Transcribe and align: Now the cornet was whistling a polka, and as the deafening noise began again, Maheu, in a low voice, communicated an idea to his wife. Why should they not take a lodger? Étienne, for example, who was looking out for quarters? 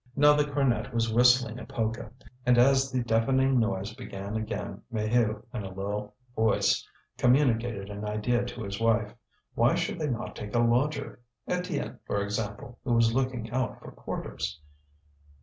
Now 0.15 0.33
the 0.33 0.51
cornet 0.51 0.95
was 0.95 1.13
whistling 1.13 1.59
a 1.59 1.65
polka, 1.67 2.09
and 2.43 2.57
as 2.57 2.91
the 2.91 3.03
deafening 3.03 3.59
noise 3.59 3.93
began 3.93 4.35
again, 4.35 4.81
Maheu, 4.91 5.43
in 5.53 5.63
a 5.63 5.71
low 5.71 6.13
voice, 6.35 6.87
communicated 7.19 7.91
an 7.91 8.03
idea 8.05 8.43
to 8.43 8.63
his 8.63 8.79
wife. 8.81 9.13
Why 9.53 9.75
should 9.75 9.99
they 9.99 10.09
not 10.09 10.35
take 10.35 10.55
a 10.55 10.59
lodger? 10.59 11.19
Étienne, 11.47 11.99
for 12.07 12.23
example, 12.23 12.79
who 12.83 12.93
was 12.93 13.13
looking 13.13 13.51
out 13.51 13.79
for 13.79 13.91
quarters? 13.91 14.59